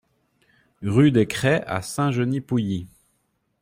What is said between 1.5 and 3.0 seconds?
à Saint-Genis-Pouilly